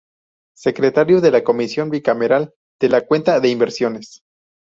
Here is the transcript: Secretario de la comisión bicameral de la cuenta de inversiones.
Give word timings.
Secretario 0.57 1.21
de 1.21 1.29
la 1.29 1.43
comisión 1.43 1.91
bicameral 1.91 2.55
de 2.79 2.89
la 2.89 3.01
cuenta 3.05 3.39
de 3.39 3.49
inversiones. 3.49 4.23